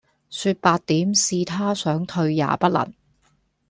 [0.31, 2.91] 說白點是他想退也不能